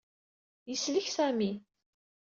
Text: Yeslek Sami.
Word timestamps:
Yeslek 0.69 1.07
Sami. 1.15 1.51